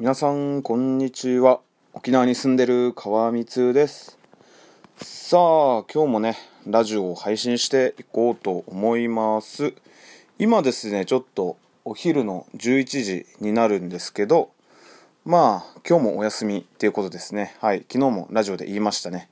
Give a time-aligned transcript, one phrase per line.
[0.00, 1.60] 皆さんこんにちは。
[1.92, 4.18] 沖縄に住んでる川光です。
[4.96, 6.36] さあ今日もね
[6.66, 9.72] ラジオを配信していこうと思います。
[10.36, 14.50] 今ですねちょっとお昼の11時になるんですけど
[15.24, 17.54] まあ今日もお休みっていうことですね。
[17.60, 19.28] はい昨日もラジオで言いましたね。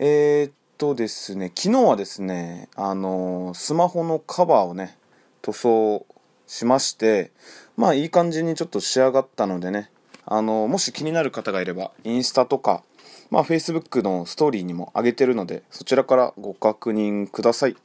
[0.00, 4.98] えー、っとですね昨日はですねあのスマホのカバーをね
[5.42, 6.06] 塗装
[6.48, 7.30] しまして
[7.76, 9.90] まあいい感じにちょっと仕上がったのでね。
[10.28, 12.82] あのもし気になる方がいればインスタとか
[13.30, 17.76] まあ Facebook のストーリーにも上げてるのでそちらからご確認ください。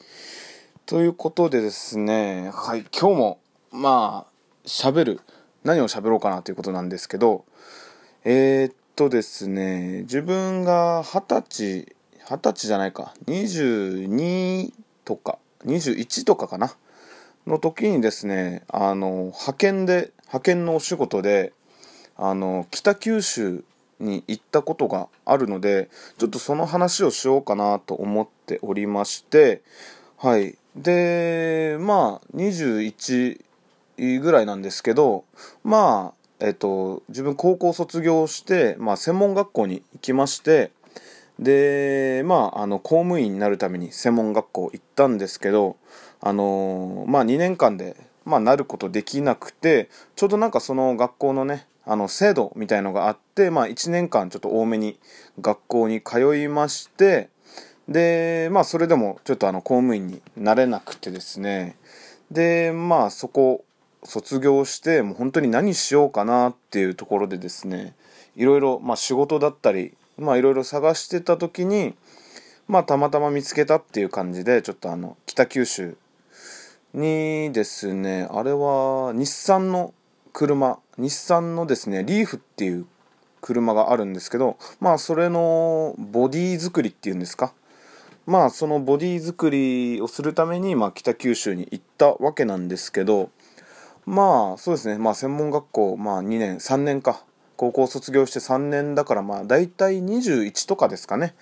[0.87, 3.39] ということでですねはい今日も
[3.71, 5.21] まあ喋る
[5.63, 7.45] 何を喋ろうかなということなんですけど
[8.23, 11.95] えー、っとですね自分が二十歳
[12.27, 14.73] 二十歳じゃないか22
[15.05, 16.75] とか21とかかな。
[17.47, 21.53] の時にですねあの派遣で派遣のお仕事で
[22.17, 23.63] あの北九州
[23.99, 29.61] に行ったことがあるのでちょっとその話をしようかなと思っておりまして
[30.17, 30.57] はい。
[30.75, 33.39] でまあ21
[34.21, 35.25] ぐらいなんですけど
[35.63, 40.71] まあえっと自分高校卒業して、まあ、専門学校に行きまして
[41.41, 45.75] でまああの公務員になるために専門学校行ったんですけど
[46.21, 54.99] あのまあ2年間で、まあ、なることできなくてちょうどなんかその学校のねあの制度みたいのがあって、まあ、1年間ちょっと多めに
[55.41, 57.29] 学校に通いまして
[57.87, 61.75] でまあそれでもちょっとあの公務員になれなくてですね。
[62.29, 63.65] でまあそこ
[64.03, 67.93] 卒業してもう本当に何しようかなっていうところでですね
[68.35, 71.95] いろいろ、まあ、仕事だったりまあいろいろ探してた時に
[72.67, 75.97] まあたまたま見つけたっていう感じでちょっとあの北九州
[76.93, 79.93] にですねあれは日産の
[80.31, 82.85] 車日産のですねリーフっていう
[83.41, 87.53] 車があるんですけどまあそれのボディ作りっていうんですか？
[88.27, 93.31] まあそのボディ作りをするために、まあ、北九州に行ったわけなんですけど
[94.05, 94.97] まあそうですね。
[94.97, 97.23] まあ専門学校、まあ、2年3年か。
[97.61, 101.35] 高校卒業して3年だからまあ大体21とかですかね。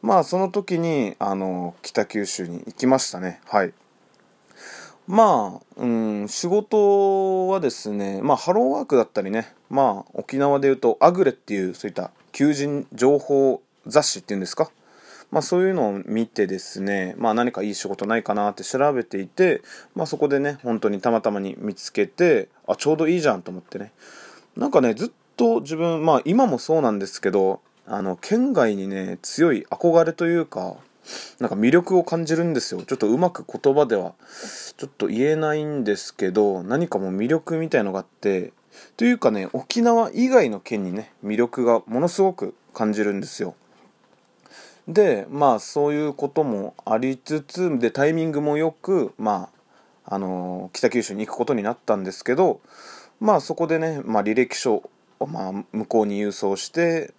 [0.00, 3.42] まあその時にあの北九州に行きましたね。
[3.44, 3.74] はい。
[5.06, 14.70] まあ、うん、仕事はですね、まあ、ハローワークだったりね、まあ、沖縄でいうと、アグレっていう、そういった求人情報雑誌っていうんですか、
[15.30, 19.62] まあ、そういうのを見てですね、まあ、何かいい仕事ないかなって調べていて、
[19.94, 23.92] まあ、そこでね、本当にたまたまに見つけて、あ、ちょうどいいじゃんと思ってね。
[24.58, 30.76] なんかね、ずっと自分、まあ、今もそうなんですけど、あの、県外にね、強い憧れというか、
[31.38, 32.82] なんか魅力を感じるんですよ。
[32.82, 34.12] ちょっとうまく言葉では
[34.76, 38.52] ちょっと言えないんですけど、何かもう魅力みたいのがあって、
[38.98, 43.54] というかね、沖縄以外の県にね、魅力がものすごく感じるんですよ。
[44.86, 49.50] で、まあそういうこともありつつ、で、タイミングもよく、ま
[50.04, 52.60] あ、あのー、北九州に行くことになったんですけど、
[53.20, 54.90] まあそこでね、まあ履歴書
[55.20, 57.12] を、まあ、向こうに郵送して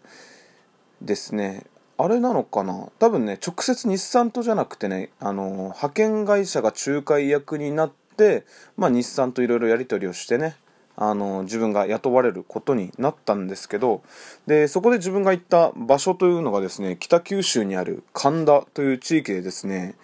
[1.01, 1.65] ですね、
[1.97, 2.89] あれなのかな？
[2.99, 5.43] 多分ね直接日産とじゃなくてねあの
[5.73, 8.45] 派遣会社が仲介役になって、
[8.77, 10.55] まあ、日産といろいろやり取りをしてね
[10.95, 14.01] あの自分が雇われることになったんですけど
[14.47, 19.95] でそこで自分が行った場所というのがですね北九州にある神田という地域でですね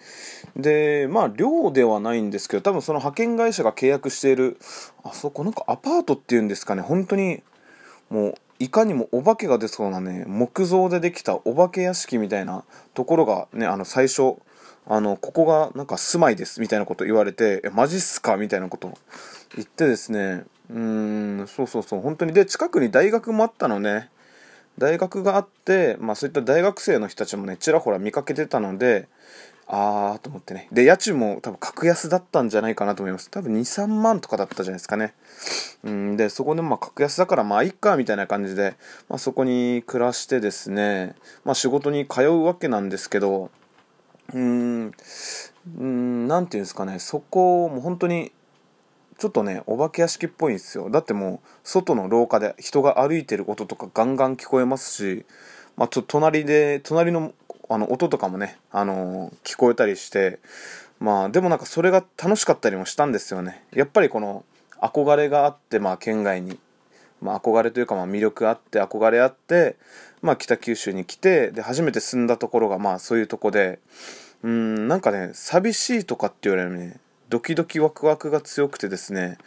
[0.54, 4.58] でまあ寮ではないんですけど多分その派遣会社が契約している
[5.02, 7.42] あそこなんかアパートっていうんですかね本当に
[8.10, 14.36] もういかにもお化けが出そうなね木造でできたお化け屋敷みたいなところがねあの最初
[14.86, 18.36] あのここがなんか住まいですみたいなこと言われてえマジっすか？
[18.36, 18.96] みたいなこと
[19.56, 22.32] 言ってですねうんそうそうそう本当に。
[22.32, 24.10] で近くに大学もあったのね。
[24.78, 29.08] 大学があって、まあ、そういった大学生の人たちもねちらほら見かけてたので
[29.68, 30.68] あーと思ってね。
[30.70, 33.30] で、家賃も多分格安だったんじゃないかなと思います。
[33.30, 35.14] 多分2、3万とかだったじゃないですかね。
[35.82, 38.76] うん、で、そこでまあ格安だからまあいっか、みたいな感じで、
[39.08, 43.50] まあそこに暮らしてですね、まあ仕事に通うわけなんですけど、
[44.32, 44.92] うん、
[45.78, 48.32] うん、なんていうんですかね、そこ、もう本当に、
[49.18, 50.90] ちょっとね、お化け屋敷っぽいんですよ。
[50.90, 55.24] だってもう、外の廊下で人が歩いてる音とかガンガン聞こえますし、
[55.76, 57.32] まあ、ちょ隣で、隣の
[57.68, 60.38] あの音とかもね、あの聞こえたりして
[61.00, 63.64] まあでもなんかそれが楽しかったりもしたんですよね。
[63.72, 64.44] やっぱりこの
[64.80, 66.58] 憧れがあってまあ県外に、
[67.20, 69.76] まあ、憧れというかまあ魅力あって憧れあって
[70.22, 73.78] まあ北九州に来てで初めて住んだところがまあそういうとこで
[74.42, 76.98] うんなんかね寂しいとかっていうよりね
[77.28, 79.38] ドキドキワクワクが強くてですね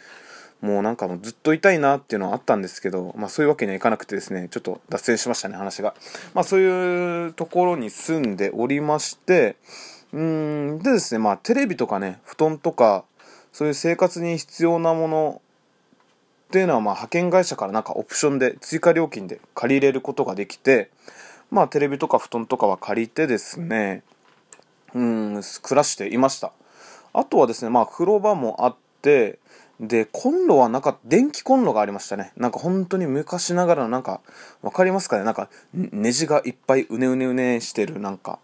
[0.60, 5.94] もうなんかもうずっといたいなっていうのはあったんですけど、まあそういうわけにはいかなくてですね、ちょっと脱線しましたね、話が。
[6.34, 9.56] まあそういうところに住んでおりまして、
[10.12, 13.04] うん、でですね、まあテレビとかね、布団とか、
[13.52, 15.42] そういう生活に必要なもの
[16.48, 20.90] っていうのはまあ派遣会社からなんかオプションで追加料金で借りれることができて、
[21.50, 24.02] まあテレビとか布団とかは借りてですね、
[24.94, 26.52] うん、暮らしていました。
[27.12, 29.38] あとはですね、まあ風呂場もあって、
[29.80, 32.32] で、コンロはなかった、電気コンロがありましたね。
[32.36, 34.20] なんか本当に昔ながらのなんか、
[34.60, 35.24] わかりますかね？
[35.24, 38.38] なんか、ネジがいっぱいうねうねうねしてる、なんか、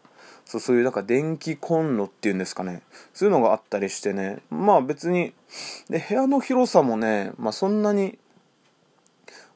[0.46, 2.80] そうそういうなんか電気コンロっていうんですかね。
[3.12, 4.38] そういうのがあったりしてね。
[4.48, 5.34] まあ別に、
[5.90, 8.18] で、部屋の広さもね、まあそんなに、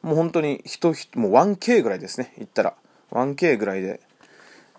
[0.03, 2.35] もう本当に人、もう 1K ぐらいですね。
[2.37, 2.75] 言ったら。
[3.11, 4.00] 1K ぐらいで。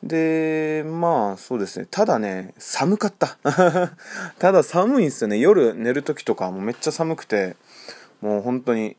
[0.03, 1.88] で、まあそうですね。
[1.89, 3.38] ただね、寒かった。
[4.39, 5.38] ただ寒いんですよね。
[5.38, 7.56] 夜寝る時とかもめっちゃ寒くて、
[8.21, 8.98] もう本当に、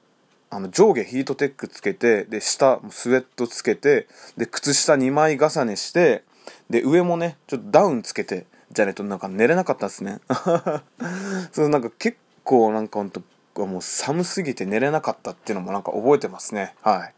[0.51, 4.07] あの上下ヒートテックつけて、で、下スウェットつけて、
[4.37, 6.23] で、靴下2枚重ねして、
[6.71, 10.21] で、上もね、ちょっとダウンつけて、じゃないとなんか寝れなかったですね。
[11.53, 13.23] そう、なんか結構なんかほんと、
[13.57, 16.75] もう寒すぎて寝れなかったっていうのもなんか覚えてますね。
[16.83, 17.15] はい。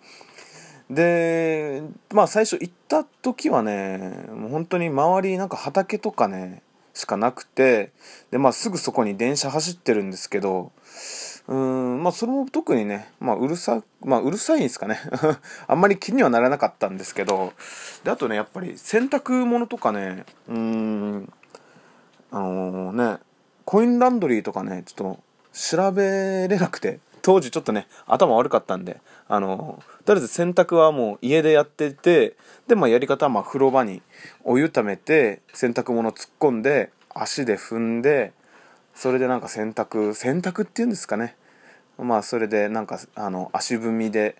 [0.90, 1.82] で
[2.12, 7.92] まあ最初行った時はねもう本当に周りなんか畑とかねしかなくて
[8.30, 10.72] でまあすぐそこに電車走ってるんですけど
[11.48, 14.98] うんまあそれも特にね、まあ、うるさまあうるさいんですかね。
[15.66, 17.52] あんまり気にはならなかったんですけど
[18.04, 21.32] であとねやっぱり洗濯物とかねうん
[22.30, 23.18] あのー、ね
[23.64, 25.20] コインランドリーとかねちょっと
[25.52, 27.00] 調べれなくて。
[27.24, 32.36] 当時ちょっとね頭悪かったんであのとりあえず洗濯はもう家でやってて
[32.68, 34.02] で、まあ、やり方はま風呂場に
[34.44, 38.34] お湯ためて洗濯物突っ込んで足で踏んで
[38.94, 41.34] それでなんか洗濯洗濯っていうんですかね。
[41.98, 44.36] まあそれでなんかあの足踏みで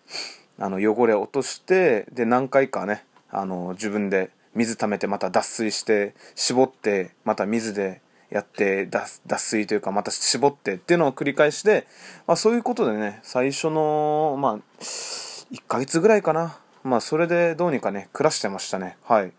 [0.59, 8.03] あの汚れ落としてで何回かねあの自分で水溜めてまた脱水して絞ってまた水で
[8.35, 11.87] やって脱水というかまた絞ってっていうのを繰り返して、
[12.27, 16.59] まあ、そういうことでね最初のまあ1ヶ月ぐらいかな。
[16.83, 18.97] まあそれでどうにかね暮らしてましたね。
[19.05, 19.33] はい。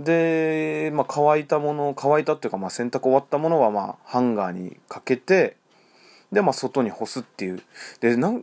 [0.00, 5.58] で、まあ、乾いたもの乾いたっていうか、まあ、洗濯終わったものはまあハンガーにかけて
[6.32, 7.62] でまあ外に干すっていう。
[8.00, 8.42] でなん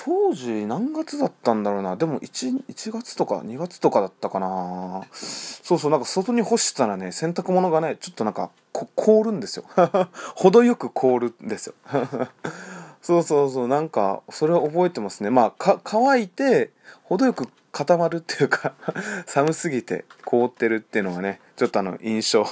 [0.00, 1.96] 当時何月だったんだろうな。
[1.96, 5.02] でも 1, 1月とか2月とかだったかな。
[5.12, 9.64] そうそうなんか外に干したらね洗濯物がねちょっとなんか凍るんですよ。
[10.36, 11.74] 程よく凍るんですよ。
[13.02, 15.30] そうそうそうなんかそれは覚えてますね。
[15.30, 16.70] まあ乾いて
[17.02, 18.74] 程よく固まるっていうか
[19.26, 22.46] 寒すぎて凍ってるっていうのがねちょっとあの印象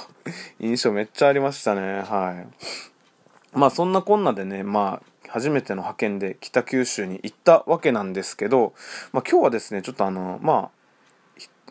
[0.59, 2.01] 印象めっちゃありましたね。
[2.01, 2.47] はい。
[3.53, 8.73] まあそんなこんなでねまあ初めての派遣で北九州に行ったわけなんですけど、
[9.11, 10.77] まあ、今日はですねちょっとあのまあ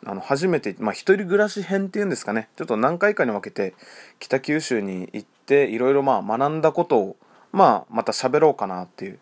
[0.04, 2.48] あの初めて、まあ、一人暮らし編っていうんですかね。
[2.56, 3.74] ちょっと何回かに分けて
[4.20, 7.16] 北九州に行っていろいろまあ学んだことを、
[7.52, 9.18] まあ、また喋ろうかなっていう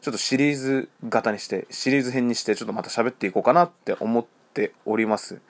[0.00, 5.40] ちょっとシリーズ型にしてシリーズ編にしてちょっとまた喋っていこうかなって思っております。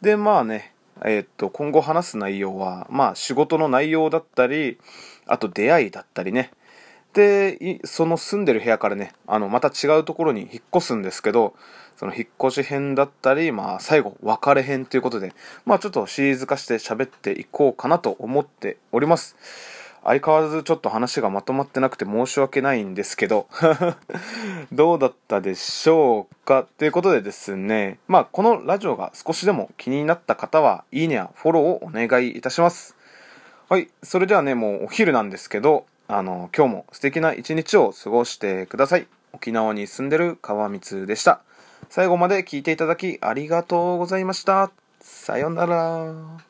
[0.00, 0.74] でまあね
[1.04, 4.78] えー、っと今後話す内容はまあ仕事の内容だったり
[5.26, 6.52] あと出会いだったりね。
[7.18, 11.54] でその住んでる部屋からねあのまた違うところに引っ越すんですけど
[11.96, 15.32] その引っ越し編だったり、まあ、最後別れ編ということで、
[15.66, 19.36] まあ、ちょっとシリーズ化して喋っていこうかなと思っております。
[20.04, 23.48] 相変わらずちょっと話がまとまってなくて申し訳ないんですけど
[24.70, 26.66] どうだったでしょうか？
[26.78, 32.94] ということでですねまあこのラジオが少しでも気になった方はいいねやフォローをお願いいたします。
[33.68, 39.06] はいそれではねもうお昼なんですけどあの、今日も素敵な一日を過ごしてください。
[39.34, 41.42] 沖縄に住んでる川光でした。
[41.90, 44.70] 最後まで聞いていただきありがとうございました。
[45.00, 46.47] さようなら。